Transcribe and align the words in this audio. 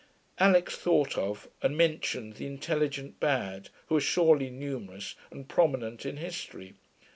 Alix 0.39 0.75
thought 0.77 1.15
of 1.15 1.47
and 1.61 1.77
mentioned 1.77 2.33
the 2.37 2.47
Intelligent 2.47 3.19
Bad, 3.19 3.69
who 3.85 3.97
are 3.97 4.01
surely 4.01 4.49
numerous 4.49 5.13
and 5.29 5.47
prominent 5.47 6.07
in 6.07 6.17
history. 6.17 6.73